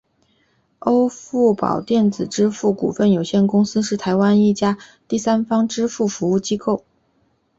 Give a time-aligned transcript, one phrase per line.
[0.79, 6.83] 欧付宝电子支付股份有限公司是台湾一家第三方支付服务公司。